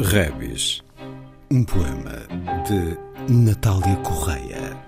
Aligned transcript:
Rebis, 0.00 0.80
um 1.50 1.64
poema 1.64 2.22
de 2.66 3.32
Natália 3.32 3.96
Correia. 3.96 4.87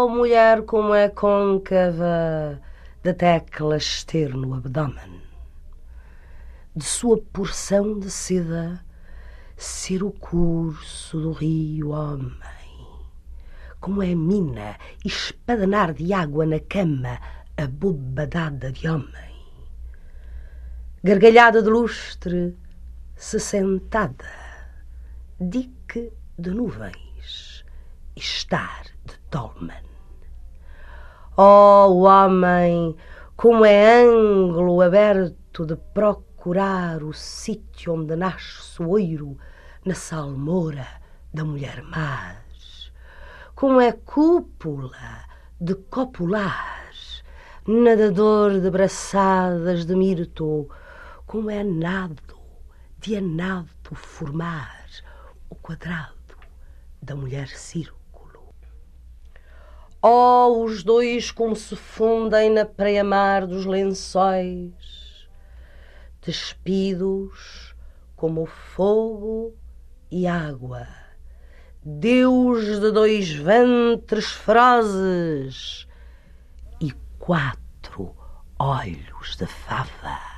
Oh, 0.00 0.08
mulher 0.08 0.62
como 0.62 0.94
é 0.94 1.08
côncava, 1.08 2.60
de 3.02 3.12
teclas 3.14 4.04
ter 4.04 4.32
no 4.32 4.54
abdômen, 4.54 5.20
de 6.76 6.84
sua 6.84 7.18
porção 7.32 7.98
de 7.98 8.08
seda 8.08 8.80
ser 9.56 10.04
o 10.04 10.12
curso 10.12 11.20
do 11.20 11.32
rio 11.32 11.88
homem, 11.90 12.30
como 13.80 14.00
é 14.00 14.14
mina 14.14 14.76
espadanar 15.04 15.92
de 15.92 16.12
água 16.12 16.46
na 16.46 16.60
cama 16.60 17.18
a 17.56 17.66
de 18.70 18.88
homem, 18.88 19.34
gargalhada 21.02 21.60
de 21.60 21.70
lustre, 21.70 22.56
se 23.16 23.40
sentada, 23.40 24.30
dique 25.40 26.12
de 26.38 26.50
nuvens, 26.50 27.64
estar 28.14 28.84
de 29.04 29.18
Tolman. 29.28 29.87
Oh, 31.40 32.02
homem, 32.02 32.96
como 33.36 33.64
é 33.64 34.02
ângulo 34.02 34.80
aberto 34.80 35.64
de 35.64 35.76
procurar 35.76 37.04
o 37.04 37.12
sítio 37.12 37.94
onde 37.94 38.16
nasce 38.16 38.82
o 38.82 38.88
oiro 38.88 39.38
na 39.84 39.94
salmoura 39.94 40.88
da 41.32 41.44
mulher 41.44 41.80
mais. 41.84 42.92
Como 43.54 43.80
é 43.80 43.92
cúpula 43.92 45.28
de 45.60 45.76
copular, 45.76 46.90
nadador 47.64 48.58
de 48.60 48.68
braçadas 48.68 49.86
de 49.86 49.94
mirto, 49.94 50.68
como 51.24 51.50
é 51.50 51.62
nado 51.62 52.36
de 52.98 53.16
anado 53.16 53.94
formar 53.94 54.86
o 55.48 55.54
quadrado 55.54 56.36
da 57.00 57.14
mulher 57.14 57.46
círculo. 57.46 57.97
Oh, 60.00 60.62
os 60.64 60.84
dois 60.84 61.32
como 61.32 61.56
se 61.56 61.74
fundem 61.74 62.50
na 62.50 62.64
praia-mar 62.64 63.44
dos 63.48 63.66
lençóis, 63.66 65.28
despidos 66.24 67.74
como 68.14 68.46
fogo 68.46 69.56
e 70.08 70.24
água, 70.24 70.86
Deus 71.84 72.78
de 72.78 72.92
dois 72.92 73.28
ventres 73.30 74.30
ferozes 74.30 75.88
e 76.80 76.92
quatro 77.18 78.14
olhos 78.56 79.34
de 79.36 79.46
fava. 79.46 80.37